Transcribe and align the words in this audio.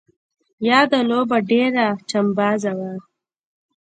یاده 0.69 0.99
لوبه 1.09 1.37
ډېره 1.49 1.87
چمبازه 2.09 2.71
وه. 2.77 2.91